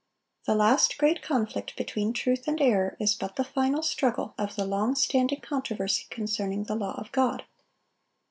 [0.47, 4.65] The last great conflict between truth and error is but the final struggle of the
[4.65, 7.43] long standing controversy concerning the law of God.